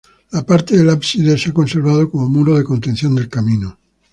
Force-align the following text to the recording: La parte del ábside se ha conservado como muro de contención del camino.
La 0.31 0.43
parte 0.43 0.75
del 0.75 0.89
ábside 0.89 1.37
se 1.37 1.51
ha 1.51 1.53
conservado 1.53 2.09
como 2.09 2.27
muro 2.27 2.57
de 2.57 2.63
contención 2.63 3.13
del 3.13 3.29
camino. 3.29 3.77